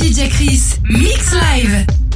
DJ 0.00 0.30
Chris, 0.30 0.78
Mix 0.88 1.34
Live. 1.34 2.09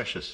Precious. 0.00 0.29